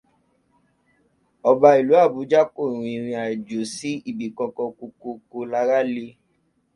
Ọba 1.49 1.69
ìlú 1.79 1.93
Àbújá 2.03 2.41
kò 2.55 2.61
rìn 2.71 2.85
ìrìnàjò 2.95 3.59
sí 3.75 3.91
ìbi 4.09 4.25
kánkan, 4.37 4.69
ko 4.77 4.85
ko 5.01 5.09
ko 5.29 5.39
lara 5.51 5.79
le. 5.95 6.05